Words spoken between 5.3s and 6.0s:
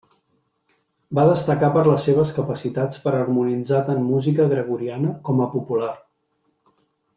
a popular.